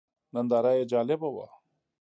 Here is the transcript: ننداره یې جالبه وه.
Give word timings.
ننداره 0.33 0.71
یې 0.77 0.83
جالبه 0.91 1.29
وه. 1.35 1.47